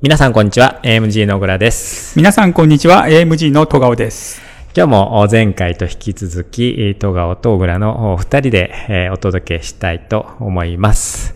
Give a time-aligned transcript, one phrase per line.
[0.00, 0.78] 皆さんこんにちは。
[0.84, 2.16] AMG の小倉です。
[2.16, 3.08] 皆さんこんにちは。
[3.08, 4.40] AMG の戸川です。
[4.76, 11.34] 今日も前回と引き続き、戸川と小倉の二人でえーお届けしたいと思います。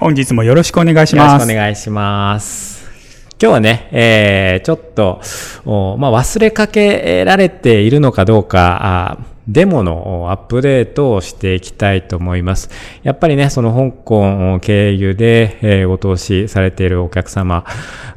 [0.00, 1.46] 本日もよろしくお願いしよろします。
[1.46, 2.90] くお願いします。
[3.40, 5.20] 今日はね、えーちょっと、
[5.64, 12.70] おまあ、忘れかけられているのかどうか、あデモのアップデートをしていきたいと思います。
[13.02, 17.64] やっぱりね、その香港を経由で、えご投資されているお客様、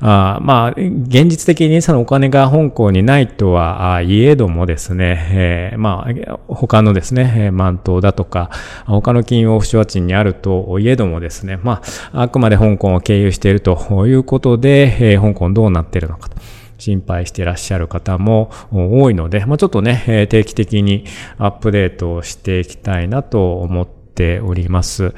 [0.02, 8.50] あまあ、現実的にそのお金が香港にないとはあいえどもですね、えまあ、他のですね、満島だとか、
[8.86, 11.82] 他の金融オフショア地にあるといえどもですね、ま
[12.12, 16.36] あ、あくまで香港を経由しているということで、え香港どうなっているのかと。
[16.78, 21.06] 心配していらっしゃる方も多いので、まあ、ちょっとね、定期的に
[21.38, 25.14] アップデートをしていきたいなと思っております。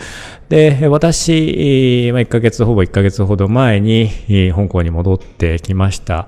[0.50, 4.10] で、私、まあ、1ヶ月、ほぼ1ヶ月ほど前に、
[4.56, 6.28] 香港に戻ってきました。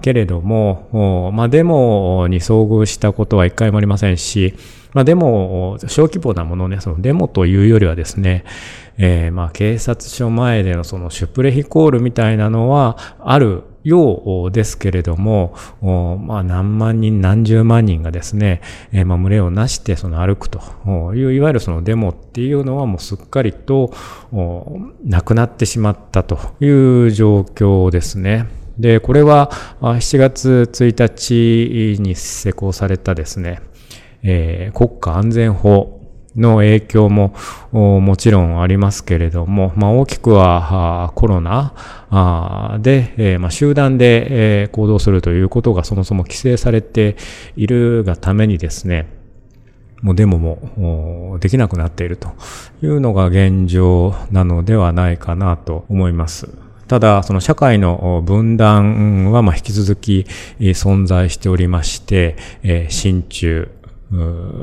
[0.00, 4.54] けれども、まあ、デモに遭遇したことは一回もありませんし、
[4.94, 8.44] まあ、デモ、小規模なものね、そのデモというよりはですね、
[8.98, 18.60] えーまあ、警察署前でのそのシュプレヒコールみたいなのはあるようですけれども、まあ、何万人、何十万人がですね、
[18.92, 20.60] えーまあ、群れをなしてその歩くと
[21.14, 23.92] いう、いわゆるそのデモっていうのはもうすっかりと
[25.04, 26.68] なくなってしまったとい
[27.06, 28.46] う状況ですね。
[28.78, 33.60] で、これは7月1日に施行されたですね、
[34.22, 36.01] えー国家安全法
[36.36, 37.34] の影響も
[37.72, 47.16] もちろんありますけれども、まあ、大きくはコロナで、えーまあ、集団で、えー行動するということがそもそも規制されて
[47.56, 49.06] いるがためにですね、
[50.00, 52.30] もうデモもできなくなっていると
[52.82, 56.48] いうのが現状なのではないかなと思います。
[56.88, 60.26] ただ、その社会の分断はま引き続き
[60.58, 63.70] 存在しておりまして、えー親中、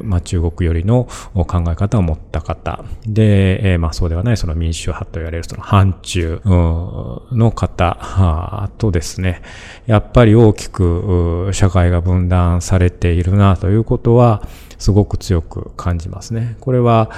[0.03, 2.83] まあ、中国よりの考え方を持った方。
[3.05, 9.41] で、えーまあそうではないその民主派と言われるその反中の方とですね、
[9.85, 14.43] やっぱり大きく社会が分断されているなということは
[14.77, 16.57] すごく強く感じますね。
[16.59, 17.09] これは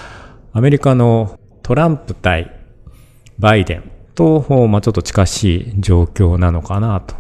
[0.54, 2.52] アメリカのトランプ対
[3.40, 7.16] バイデンと、まあ、ちょっと近しい状況なのかなと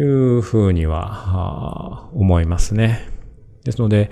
[0.00, 0.02] い
[0.38, 3.15] うふうには思いますね。
[3.66, 4.10] ですので、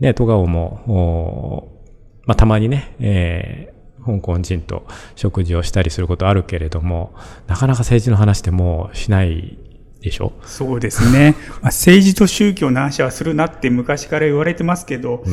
[0.00, 4.86] ね、戸川も、おまあ、たまにね、えー香港人と
[5.16, 7.14] 食事をしたりすることあるけれども、
[7.46, 9.56] なかなか政治の話ってもうしない
[10.02, 10.34] でしょ？
[10.44, 11.34] そうですね。
[11.48, 15.24] まあ、政治と宗教の話はするなって昔から言われてますけど、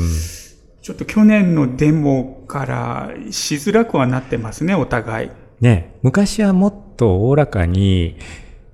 [0.82, 5.30] ちょっと去年のデモからしづらくはなってますね、お互い。
[5.60, 8.16] ね、昔はもっとおおらかに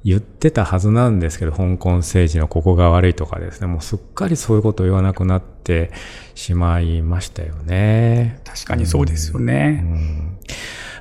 [0.03, 5.91] 言ってたはずなんですけど、香港政治のここが悪いとかですね、もうすっかりそういうことを言わなくなって
[6.35, 8.39] しまいましたよね。
[8.45, 9.83] 確かにそうですよね。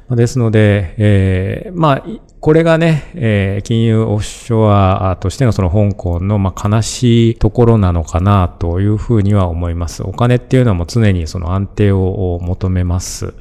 [0.09, 10.05] まあですので、えーまあ、いこれがね、えー金融オフショアとしてのその香港のまあ悲しいところなのかなというふうには思います。
[10.05, 13.35] お金っていうのはもう常にその安定を求めます。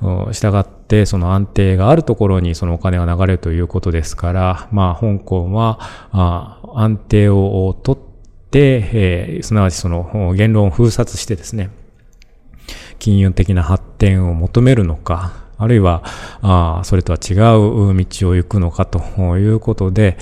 [0.00, 5.80] うんしたがって、その安定があるところにそのお金が流れるということですから、まあ、香港は、
[6.12, 8.02] あ安定を取っ
[8.52, 11.70] て、えーすなわちその言論を封殺してですね、
[13.00, 16.02] 金融的な発展を求めるのか、あるいは、
[16.42, 18.98] あそれとは違う道を行くのかと
[19.38, 20.18] いうことで、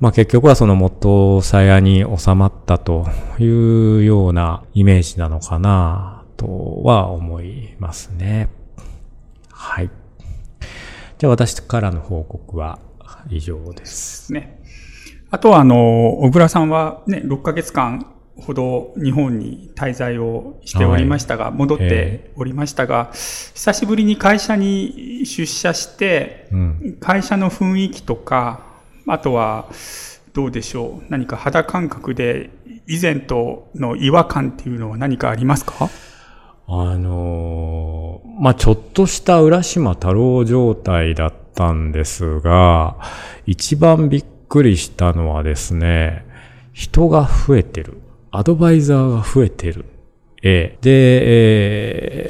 [0.00, 3.06] まあ結局はその元さやに収まったと
[3.38, 8.48] いうようなイメージなのかなとは思いますね。
[9.50, 9.90] はい。
[11.18, 12.78] じゃあ私からの報告は
[13.30, 13.72] 以上。
[13.72, 14.60] ですね。
[15.30, 18.12] あとは、あの、小倉さんはね、6ヶ月間
[18.44, 26.96] ほど日本に滞在をしておりましたが、戻っておりましたが、久しぶりに会社に出社して、うん。
[27.00, 28.60] 会社の雰囲気とか、
[29.06, 29.68] あとは、
[30.34, 31.04] どうでしょう。
[31.10, 32.50] 何か肌感覚で、
[32.86, 35.88] 以前との違和感っていうのは何かありますか？
[36.66, 42.96] あのーまあ、ちょっとした浦島太郎状態だったんですが、
[43.46, 46.24] 一番びっくりしたのはですね、
[46.72, 48.00] 人が増えてる。
[48.32, 49.84] アドバイザーが増えてる。
[50.42, 50.90] ええで、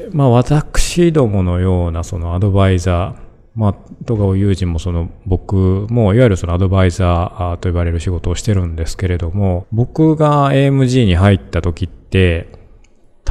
[0.05, 3.21] えーまあ、私どものようなそのアドバイザー、
[3.55, 12.49] まあ、戸川友人もその僕もいわゆるそのアドバイザーと呼ばれる仕事をしてるんですけれども、僕が AMG に入った時って、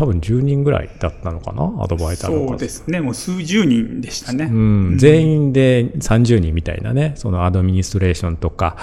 [0.02, 3.02] 多分10人ぐらいだったのかな、アドバイザーのそうですね。
[3.02, 4.46] もう数十人でしたね。
[4.46, 4.50] う
[4.96, 8.78] ん、全員で30人みたいなね、そのアドミニストレーションとか、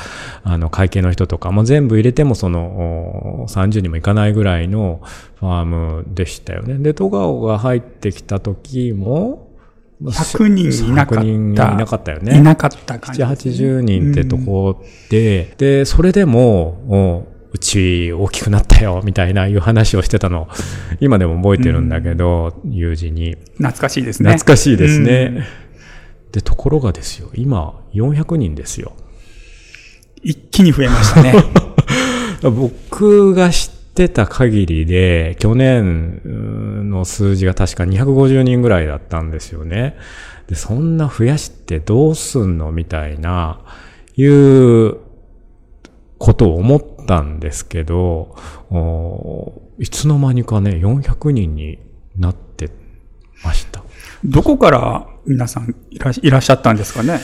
[0.44, 5.00] あの会計の人とかも全部入れてもそのお30人もいかないぐらいの
[5.40, 6.74] ファームでしたよね。
[6.78, 9.48] で、戸川が入ってきた時も、
[10.00, 11.24] 100人いなかった。
[11.24, 12.38] 100人いなかったよね。
[12.38, 20.49] いなかった感じ7、ね、80人ってとこで、で、それでも、おうち大きくなったよ、みたいないう話をしてたの、
[21.00, 23.37] 今でも覚えてるんだけど、友人に。
[23.56, 24.31] 懐かしいですね。
[24.31, 25.44] 懐かしいですね。
[26.31, 28.93] で、ところがですよ、今、400人ですよ。
[30.22, 31.34] 一気に増えましたね。
[32.43, 39.96] 僕が知ってた限りで、去年の数字が確か250人ぐらいだったんですよね。
[40.46, 43.58] で、そんな増やしてどうすんのみたいな、
[44.16, 45.07] いう
[46.18, 48.34] ことを思ったんですけど、
[49.78, 51.78] いつの間にかね、400人に
[52.16, 52.70] なって
[53.44, 53.82] ました。
[54.24, 57.20] どこから皆さんいらいらっしゃったんですかね？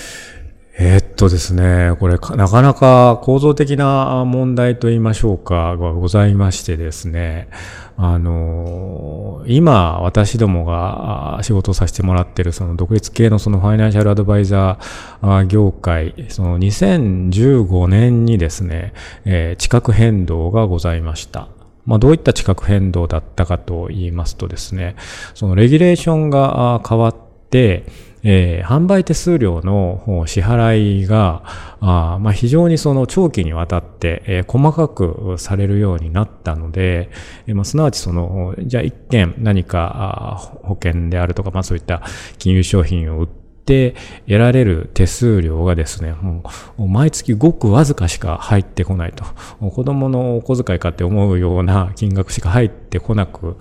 [0.76, 7.48] えー、っとですね、これなかなか構造的な問題と言いましょうかがございましてですね、
[7.96, 18.94] あの、今私どもが仕事をさせてもらっているその独立系のそのファイナンシャルアドバイザー業界、その2015年にですね、
[19.24, 21.46] えー、地殻変動がございました。
[21.86, 24.96] まあ、どういった地殻変動だったかと言いますとですね、
[25.34, 27.16] そのレギュレーションが変わっ
[27.50, 27.84] て、
[28.24, 31.42] えー、販売手数料の支払いが、
[31.80, 37.10] あまあ、非常にその長期にわたって、えー、細かくされるようになったので、
[37.46, 42.02] えー、まあ、すなわちその、じゃあ一件何か保険であるとか、まあそういった
[42.38, 43.94] 金融商品を売って
[44.26, 46.44] 得られる手数料がですね、も
[46.78, 49.24] う毎月ごくわずかしか入ってこないと。
[49.70, 53.56] 子供のお小遣いかって思うような金額しか入ってこなく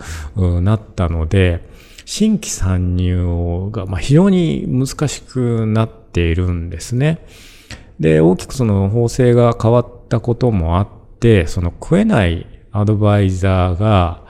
[0.61, 1.72] なったので、
[2.05, 7.25] 新規参入が非常に難しくなっているんですね。
[7.99, 10.87] で、大きくその法制が変わったこともあっ
[11.19, 14.23] て、その食えないアドバイザーが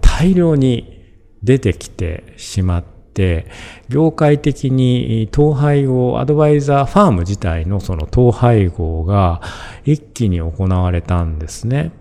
[0.00, 1.04] 大量に
[1.42, 3.46] 出てきてしまって、
[3.88, 9.40] 業界的に統廃合、アドバイザーファーム自体のその統廃合が
[9.84, 11.92] 一気に行われたんですね。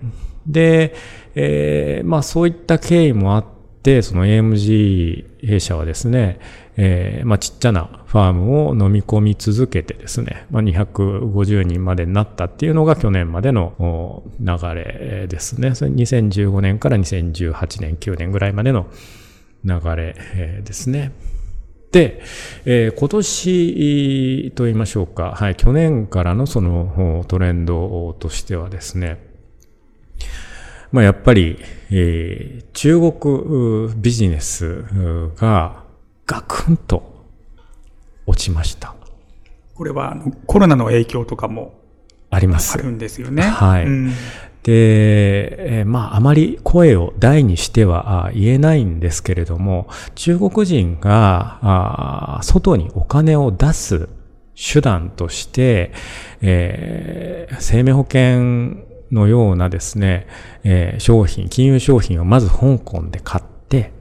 [0.45, 0.93] で、
[1.35, 3.56] えー、まあそういった経緯もあって、
[4.01, 6.39] その AMG 弊社はですね、
[6.75, 15.73] えー、まあちっちゃなファームを飲み込み続けてですね、まあ250人までになったっていうのが去年までの流れですね。
[15.73, 18.87] それ2015年から2018年、9年ぐらいまでの
[19.63, 21.11] 流れですね。
[21.91, 22.21] で、
[22.65, 29.25] えー、今年と言いましょうか、はい、去年からのそのトレンドとしてはですね、
[30.91, 31.57] まあ、やっぱり、
[31.91, 34.83] えー、中国ビジネス
[35.35, 35.83] が
[36.25, 37.25] ガクンと
[38.25, 38.95] 落ちました。
[39.73, 41.79] これはあのコロナの影響とかも
[42.29, 42.77] あります。
[42.77, 43.43] あるんですよね。
[43.43, 43.85] はい。
[43.85, 54.09] うん、で、えー、まあ、あまり声を大にしては言えないんですけれども、中国人が外にお金を出す
[54.55, 55.91] 手段として、
[56.41, 60.27] えー、生命保険のようなですね、
[60.63, 63.91] えー、商品、金融商品をまず香港で買って、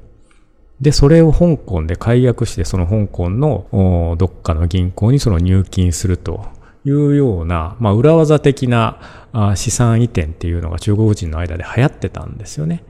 [0.80, 6.46] で、それを香港で解約して、その香港のどっかの銀行にその入金すると
[6.84, 12.84] いうような、まあ、裏技的な資産移転っていうのが中国人の間で流行ってたんですよね。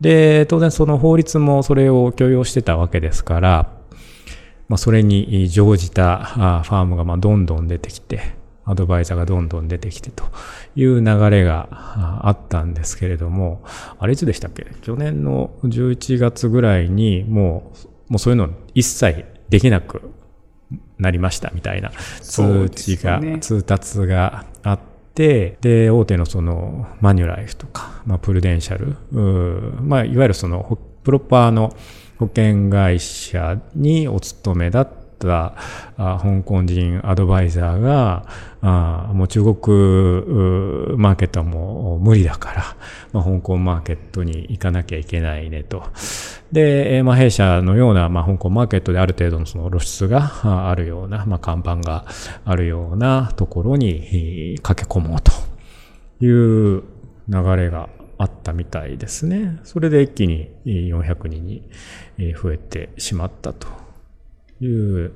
[0.00, 3.70] で、当然その法律もそれを許容してたわけですから、
[4.68, 8.34] まあ、それに乗じたファームがまどんどん出てきて、
[8.66, 10.24] アドバイザーがどんどん出てきてと
[10.74, 11.68] いう流れが
[12.22, 13.62] あったんですけれども、
[13.98, 14.66] あれいつでしたっけ？
[14.82, 17.72] 去年の11月ぐらいにも
[18.08, 20.10] う、もうそういうの一切できなく
[20.98, 21.90] なりましたみたいな
[22.20, 24.78] 通知が、ね、通達があっ
[25.14, 28.96] て、で、大手のそのマニュライフとか、まあ、プルデンシャル、
[29.82, 31.76] まあ、いわゆるそのプロパーの
[32.18, 35.54] 保険会社にお勤めだったた
[35.96, 38.26] 香港人アドバイザーが、
[38.62, 39.54] あもう中国
[40.96, 42.76] マーケットも無理だから、
[43.12, 45.84] まあ、香港マーケットに行かなきゃいけないねと。
[46.52, 52.06] で、まあ、弊社のような、まあ、香港マーケットである程度のその露出があるような、まあ、看板が
[52.44, 55.32] あるようなところに駆け込もうと
[56.24, 56.82] いう
[57.28, 59.58] 流れがあったみたいですね。
[59.64, 61.62] それで一気に400人に
[62.32, 63.83] 増えてしまったと。
[64.60, 65.12] いう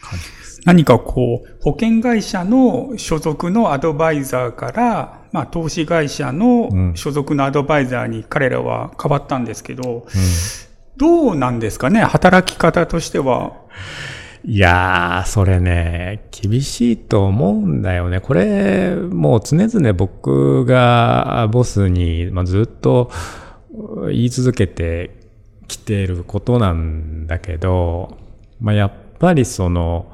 [0.00, 0.60] 感じです。
[0.64, 10.02] 何かこう、保険会社の所属のアドバイザーから、まあ、投資会社の所属のアドバイザーに彼らは変わったんですけど、うん、
[10.96, 13.54] どうなんですかね、働き方としては。
[14.44, 18.20] いやー、それね、厳しいと思うんだよね。
[18.20, 23.10] これ、もう常々僕がボスに、まあ、ずっと
[24.08, 25.22] 言い続けて
[25.68, 28.18] きてることなんだけど、
[28.62, 30.06] まあ、やっぱりその、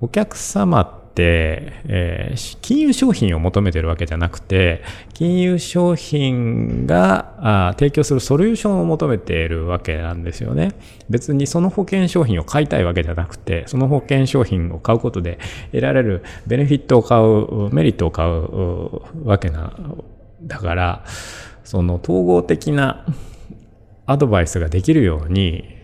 [0.00, 4.82] お客様って、えー、金融商品を求めてるわけじゃなくて、
[5.14, 10.72] 金融商品があ提供するソリューションを求めているわけなんですよね。
[11.08, 15.38] 別にその保険商品を買いたいわけじゃなくて、その保険商品を買うことで
[15.70, 19.72] 得られるベネフィットを買う、メリットを買うわけな、
[20.42, 21.04] だから、
[21.62, 23.06] その統合的な
[24.06, 25.76] アドバイスができるように、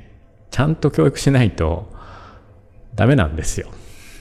[0.50, 1.97] ちゃんと教育しないと
[2.98, 3.68] ダメなんですよ。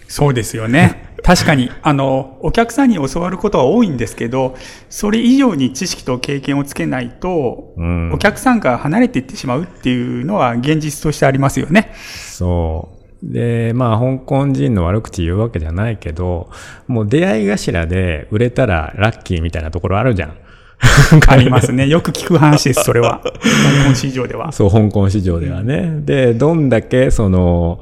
[0.07, 1.07] そうですよね。
[1.23, 4.55] 確かに、あの、お客さんに教わることは多いんですけど、
[4.89, 11.91] それ以上に知識と経験をつけないと、うん、お客さんが離れていってしまうっていうのは現実としてありますよね。
[11.95, 12.97] そう。
[13.33, 16.49] で、まあ、香港人の悪口言うわけじゃないけど、
[16.87, 20.33] もう出会い頭で売れたらラッキーみたいなところあるじゃん。
[21.27, 21.87] ありますね。
[21.87, 23.21] よく聞く話です、それは。
[23.83, 24.51] 香港市場では。
[24.51, 26.01] そう、香港市場ではね。
[26.05, 27.81] で、どんだけ、その、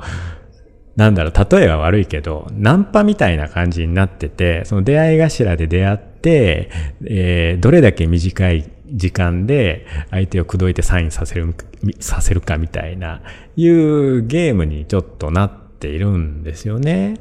[0.96, 6.70] なんだろう、例えは悪いけど、ナンパみたいな感じになってて、その出会い頭で出会って、
[7.06, 11.54] えー、どれだけ短い時間で相手を口説いてサインさせる、
[12.00, 13.22] させるかみたいな、
[13.58, 17.16] いうゲームにちょっとなっているんですよね。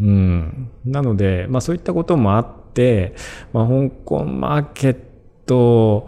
[0.00, 0.70] うん。
[0.84, 3.16] なので、まあそういったこともあって、
[3.52, 4.96] まあ香港マーケッ
[5.46, 6.06] ト、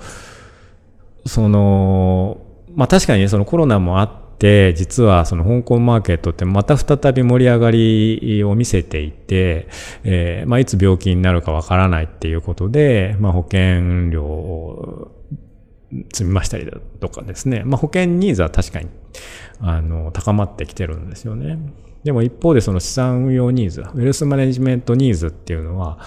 [1.26, 2.40] その、
[2.76, 9.68] まあ確かに、そのコロナもあって、実はその香港マーケットってまた再び盛り上がりを見せていて、
[10.04, 15.11] えー、まあいつ病気になるかわからないっていうことで、まあ保険料を
[16.12, 18.88] 積みましたりだとかですね、まあ保険ニーズは確かに、
[19.61, 21.59] あの、高まってきてるんですよね。
[22.04, 25.99] でも一方でその資産運用ニーズ、ウェルスマネジメントニーズっていうのは、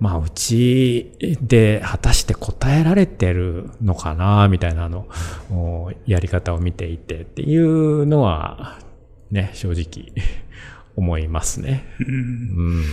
[0.00, 5.08] まあ、うちで果たして答えられてるのかな、みたいなの、
[6.06, 8.78] やり方を見ていてっていうのは、
[9.30, 10.12] ね、正直
[10.96, 11.84] 思いますね。
[12.00, 12.84] うん、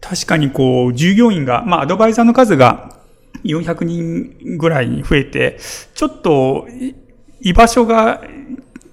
[0.00, 2.98] 確かにこう、従業員が、まあ、アドバイザーの数が
[3.44, 5.58] 400人ぐらいに増えて、
[5.94, 6.66] ちょっと、
[7.40, 8.22] 居場所が、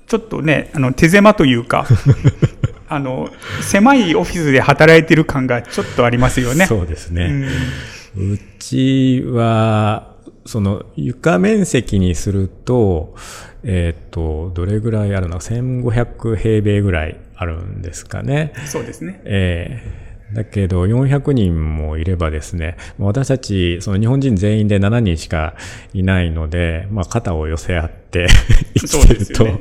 [0.07, 1.85] ちょっとね、あの、手狭というか、
[2.91, 3.29] あの、
[3.61, 6.65] 狭いオフィスで働いてる感がちょっとありますよね。
[6.65, 7.47] そうですね。
[8.17, 10.11] うん、うちは、
[10.45, 13.15] その床面積にすると、
[13.63, 18.51] えっ、ー、と、どれぐらいあるの ?1500 平米ぐらいあるんですかね。
[18.65, 19.21] そうですね。
[19.23, 25.55] ええーだけど、400人もいればですね、私たち、その日本人全員で7人しか
[25.93, 28.27] いないので、まあ、肩を寄せ合って
[28.75, 29.59] 生きてると、ね、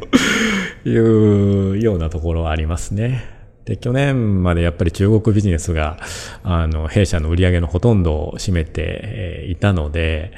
[0.90, 3.24] いうようなところはありますね。
[3.64, 5.98] で、去年までやっぱり中国ビジネスが、
[6.42, 10.32] あの、弊社の売り上げのほとんどを占めていたので、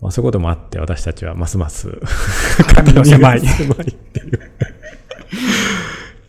[0.00, 2.00] まあ、そういうこともあって私たちはますます
[2.74, 3.40] 髪の狭い。
[3.40, 4.40] 狭いっていう。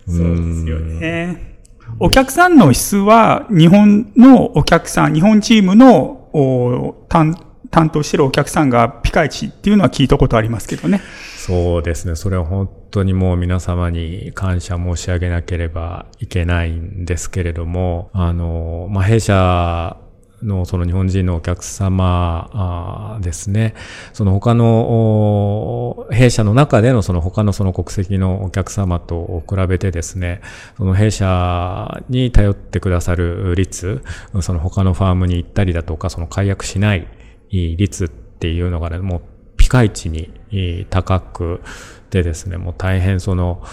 [0.08, 1.56] そうですよね。
[2.00, 7.38] お客さんの質は、日本のお客さん、日本チームの担
[7.70, 11.02] 担当してるお客さんがピカイチっていうのは聞いたことありますけどね。
[11.48, 12.18] そうですね。
[12.18, 19.96] それは本当にもう皆様に感謝申し上げなければいけないんですけれども、あの、まあ、弊社
[20.44, 23.76] のその日本人のお客様ですね。
[24.12, 30.42] その他の弊社の中でのその他のその国籍のお客様と比べてですね、
[30.76, 34.02] その弊社に頼ってくださる率、
[34.42, 37.08] その他のファームに行ったりだとか、その解約しない
[37.50, 39.22] 率っていうのがね、もう
[39.58, 41.62] ピカイチに高く
[42.10, 43.64] てですね、もう大変その、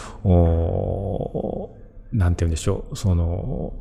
[2.13, 3.75] なんて言うんでしょう、その、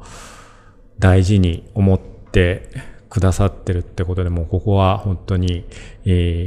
[0.99, 2.69] 大事に思って
[3.09, 5.65] くださってるってことでもうここは本当に、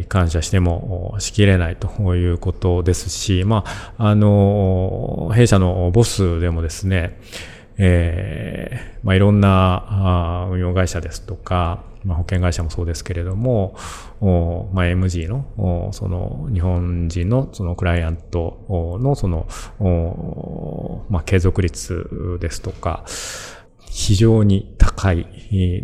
[0.09, 3.65] 感謝してもしきれないということですし、ま
[3.99, 7.19] あ、あの、弊社のボスでもですね、
[7.79, 13.75] えー、まあ、いろんな運用会社ですとか、まあ、保険会社もそうですけれども、
[14.73, 19.47] まあ、MG の、その日本人のそのクライアントのその、
[21.11, 23.05] まあ、継続率ですとか、
[23.97, 25.27] 非常に高い。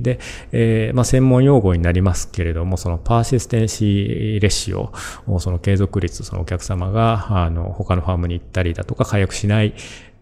[0.03, 0.19] で、
[0.53, 4.93] えー、まあ、専門用語になりますけれども、そのパーシステンシーレシオ、
[5.39, 9.73] その継続率、そのお客様が、あの、他のファームに行ったりだとか、解約しない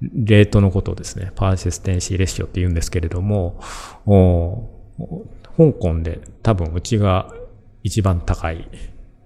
[0.01, 3.61] レートのことをですね、パーシステンシーレシオって言うんですけれども、
[5.61, 7.35] 香港で多分うちが
[7.83, 8.67] 一番高い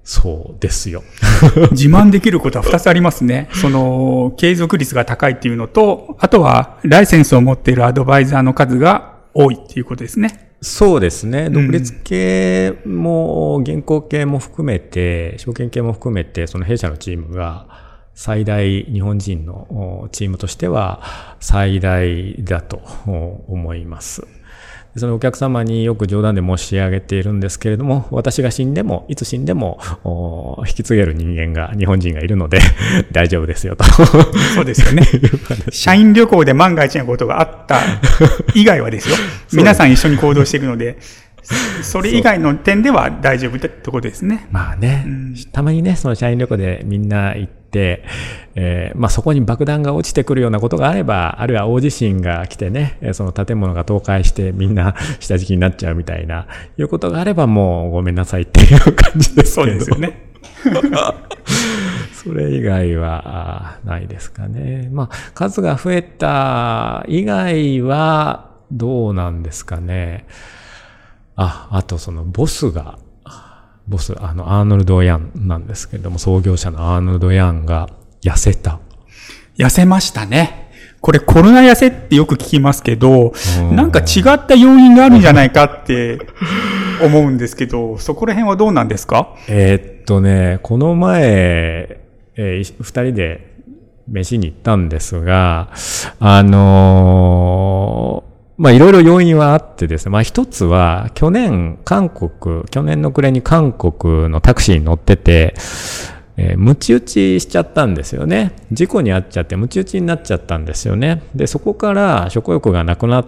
[0.03, 1.03] そうですよ。
[1.71, 3.49] 自慢できることは2つありますね。
[3.53, 10.51] その、継続率が高いっていうのと、あとは、ライセンスを持っているアドバイザーの数が多いっていうことですね。
[10.61, 11.49] そうですね。
[11.49, 17.67] 独立系も、銀行系も含めて、証券系も含めて、その弊社のチームが、
[18.15, 21.03] 最大日本人のチームとしては
[21.41, 24.27] 最大だと思います。
[24.97, 29.81] そのお客様によく冗談で申し上げているんですけれども、私が死んでも、いつ死んでも、
[30.67, 32.61] 引き継げる人間が、日本人がいるので
[33.11, 33.85] 大丈夫ですよと
[34.55, 35.07] そうですよね。
[35.71, 37.81] 社員旅行で万が一のことがあった
[38.55, 39.17] 以外はですよ。
[39.53, 40.99] 皆さん一緒に行動しているので、
[41.83, 44.47] それ以外の点では大丈夫ってとこですね。
[44.51, 47.64] まあね、うん、たまにね、その社員旅行でみんな行って、
[48.55, 56.47] えー、まあそこに爆弾が落ちてくるようなことがあれば、あるいは大地震が来てね、その建物が倒壊してみんな下敷きになっちゃうみたいな、
[56.79, 59.55] いうことがあればもうごめんなさいっていう感じです。
[59.55, 60.33] そうですよね。
[62.13, 64.89] それ以外はないですかね。
[64.93, 70.27] まあ、数が増えた以外はどうなんですかね。
[71.37, 72.99] あ、あとそのボスが、
[73.87, 77.89] ボス、あの、アーノルド・ヤンなんですけれども、創業者のアーノルド・ヤンが
[78.23, 78.79] 痩せた。
[79.59, 80.71] 痩せましたね。
[81.01, 83.35] これコロナ痩せってよく聞きますけど、
[83.73, 86.19] なんか違った要因があるんじゃないかって
[87.05, 89.35] 思うんですけど、そこら辺はどうなんですか？
[89.49, 92.01] えー、っとね、この前、
[92.37, 93.53] えー、二人で
[94.09, 95.69] 飯に行ったんですが、
[96.21, 97.64] あのー
[98.57, 105.55] まあいろいろ要因はあってですね、まあ一つは去年韓国、去年の暮れに韓国のタクシーに乗ってて、
[106.37, 108.53] えー、ムチ打ちしちゃったんですよね。
[108.71, 111.23] 事故に遭っちゃってムチ打ちになっちゃったんですよね。
[111.35, 113.27] で、そこから食欲がなくなっ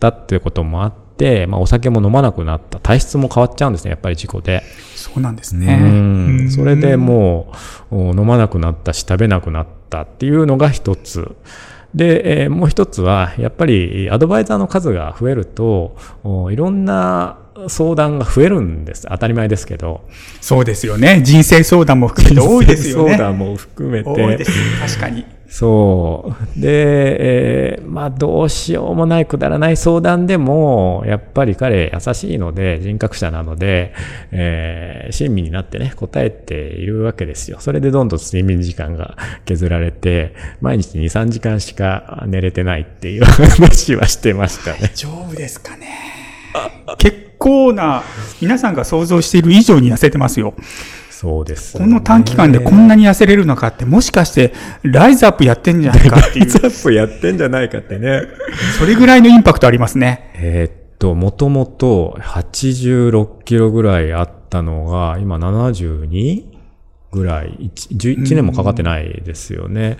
[0.00, 2.80] たっていうこともあって、まあお酒も飲まなくなった。
[2.80, 4.64] 体質も変わっちゃうんですね、やっぱり事故で。
[4.96, 5.78] そうなんですね。
[5.80, 6.50] うん。
[6.50, 7.52] それでも
[7.92, 11.36] う飲まなくなったし食べなくなったっていうのが一つ。
[11.94, 15.96] で、えー、もう一つは、やっぱりアドバイザーの数が増えると、
[16.50, 19.06] いろんな相談が増えるんです。
[19.08, 20.02] 当たり前ですけど。
[20.40, 21.22] そうですよね。
[21.22, 23.12] 人生相談も含めて多いですよね。
[23.12, 24.10] 相談も含めて。
[24.10, 24.52] 多いです。
[24.80, 25.24] 確かに。
[25.48, 26.60] そう。
[26.60, 33.94] で、えー、まあどうしようもないくだらない相談でも、やっぱり彼優しいので、人格者なので、
[34.32, 37.58] えー、親身になってね、答えているわけですよ。
[37.60, 44.78] それでどんどん睡眠時間が削られて、毎日2、3時間しか寝れてないっていう話はしてましたね。
[44.82, 45.88] 大丈夫ですかね。
[46.98, 48.02] 結構な、
[48.40, 50.54] 皆さんが想像している以上に痩せてますよ。
[51.14, 56.44] そうです、ね、この短期間でこんなに痩せれるのかって、もしかして、ライズアップやってんじゃないかっていう。
[56.44, 58.22] ライズアップやってんじゃないかってね。
[58.78, 60.32] それぐらいのインパクトありますね。
[60.34, 66.46] えー、っと、もともと86キロぐらいあったのが、今 72?
[67.12, 69.98] ぐらい1、11年もかかってないですよね。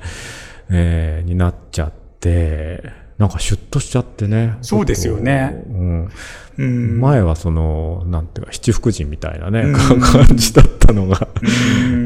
[0.68, 4.56] えー、になっちゃって、なんかシュッとしちゃってね。
[4.60, 5.62] そうですよね。
[5.68, 6.08] うん。
[6.56, 11.28] うん、前はその、なんていうか、七福神みたいなね、感じだったのが、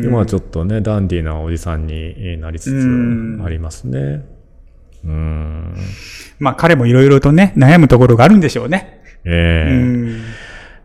[0.05, 4.25] 今はちょっとね、ダンディーなおじさんになりつつありますね。
[5.05, 5.75] うん。
[6.39, 9.03] まあ彼もいろいろとね、悩むところがあるんでしょうね。
[9.25, 10.21] ええー、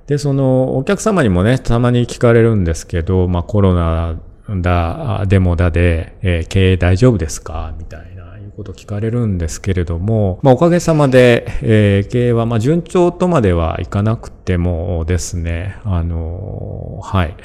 [0.07, 4.19] で、その、お客様にもね、たまに聞かれるんですけど、まあコロナ
[4.61, 7.73] だ、デモだで、えー、経営大丈夫ですか？
[7.77, 8.12] みたいな。
[8.55, 17.35] こと聞かれるんですけれども、まあ、おかげさまで、えー、経営は、まあ、順調とまではいかなくてもですね、あの、はい、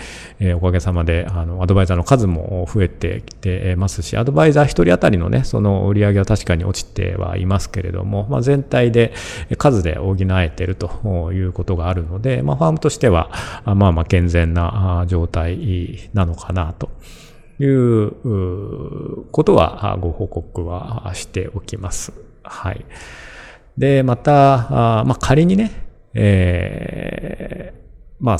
[0.40, 9.14] えー、おかげさまで、あの、アドバイザーの数も増えてきてますし、アドバイザー一人当たりのね、その売り上げは確かに落ちてはいますけれども、まあ、全体で
[9.57, 13.31] 数で補えているということがあるので、まあ、ファームとしては、
[13.64, 16.90] まあまあ健全な状態なのかなと。
[17.59, 22.12] いうことはご報告はしておきます。
[22.42, 22.85] はい。
[23.77, 25.71] で、また、あまあ、仮にね、
[26.14, 27.81] えー、
[28.21, 28.38] まあ、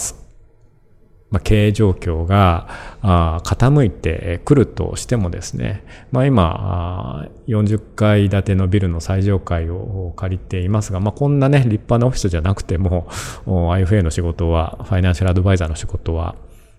[1.31, 2.69] まあ、経営状況が
[3.03, 13.09] 傾いてくるとしてもですね、まあ、今40階建てのビルの最上階を借りていますが、まあ、こんなね立派なオフィスじゃなくても
[13.47, 16.35] IFA の仕事はファイナンシャルアドバイザーの仕事は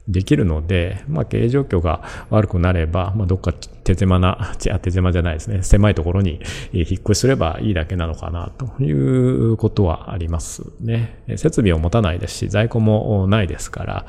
[0.09, 6.41] できるので、まあ、経営状況が悪くなれば、まあ、どっか手狭な、手狭じゃないですね、狭いところに
[6.73, 11.21] 引っ越しすればいいだけなのかなということはありますね。
[11.37, 14.05] 設備を持たないですし、在庫もないですから、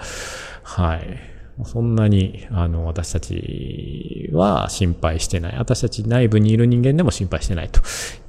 [0.63, 1.31] はい。
[1.65, 5.59] そんなに、あの、私たちは心配してない。
[5.59, 7.81] 私たち内部にいる人間でも心配してないと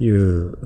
[0.04, 0.58] いう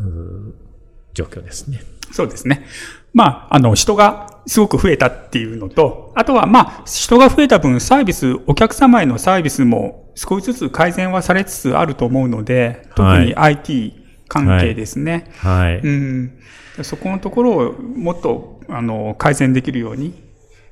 [1.13, 1.82] 状況ですね。
[2.12, 2.65] そうですね。
[3.13, 13.93] まあ、あの、人がすごく増えたっていうのと、あとは、まあ、人が増えた分、サービス、お客様へのサービスも少しずつ改善はされつつあると思うので、特に IT
[14.27, 15.31] 関係ですね。
[15.38, 15.73] はい。
[15.75, 16.39] はい、うん。
[16.81, 20.13] そこのところをもっと、あの、改善できるように、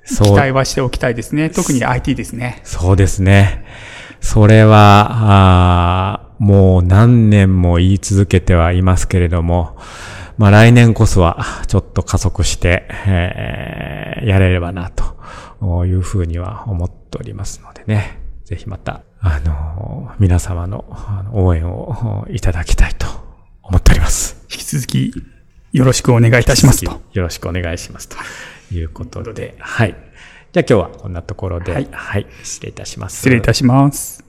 [0.05, 1.49] 期待はしておきたいですね。
[1.49, 2.61] 特に IT ですね。
[2.63, 3.65] そうですね。
[4.19, 9.77] それは、あもう何年も言い続けてはいますけれども、
[10.37, 18.19] まあ来年こそはちょっと加速して、えー、やれればなというふうには思っておりますのでね。
[18.45, 20.85] ぜひまた、あのー、皆様の
[21.33, 23.07] 応援をいただきたいと
[23.61, 24.45] 思っております。
[24.51, 25.13] 引き続き
[25.71, 27.01] よろしくお願いいたしますと。
[27.13, 28.17] よろしくお願いしますと
[28.73, 29.95] いうことで、はい。
[30.51, 33.17] じゃあ今日はこんなところで、はい、はい、失礼いたします。
[33.17, 34.21] 失礼いたします。